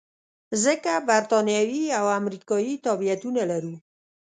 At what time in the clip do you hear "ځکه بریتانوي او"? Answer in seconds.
0.63-2.05